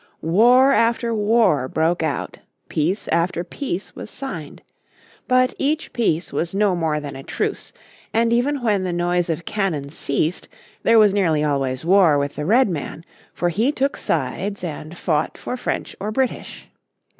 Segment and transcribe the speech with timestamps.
[0.33, 4.63] War after war broke out, peace after peace was signed.
[5.27, 7.71] But each peace was no more than a truce,
[8.11, 10.47] and even when the noise of cannon ceased
[10.81, 15.55] there was nearly always war with the Redman, for he took sides and fought for
[15.55, 16.65] French or British.